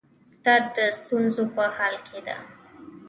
دا 0.45 0.55
د 0.75 0.77
ستونزو 0.99 1.43
په 1.55 1.63
حل 1.77 1.95
کې 2.07 2.19
ده. 2.27 2.37